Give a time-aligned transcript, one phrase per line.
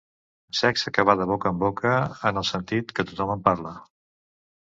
[0.59, 1.91] Sexe que va de boca en boca,
[2.29, 3.75] en el sentit que tothom en parla.